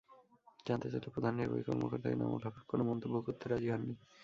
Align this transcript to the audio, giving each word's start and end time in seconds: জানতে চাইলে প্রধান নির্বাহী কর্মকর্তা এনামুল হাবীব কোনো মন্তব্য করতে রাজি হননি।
জানতে 0.65 0.87
চাইলে 0.91 1.09
প্রধান 1.09 1.33
নির্বাহী 1.35 1.63
কর্মকর্তা 1.67 2.07
এনামুল 2.09 2.41
হাবীব 2.45 2.65
কোনো 2.67 2.83
মন্তব্য 2.89 3.15
করতে 3.25 3.45
রাজি 3.45 3.67
হননি। 3.71 3.93